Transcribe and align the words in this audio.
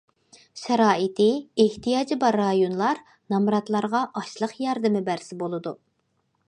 شارائىتى، 0.59 1.27
ئېھتىياجى 1.63 2.17
بار 2.23 2.39
رايونلار 2.43 3.03
نامراتلارغا 3.35 4.03
ئاشلىق 4.21 4.59
ياردىمى 4.67 5.05
بەرسە 5.11 5.41
بولىدۇ. 5.45 5.79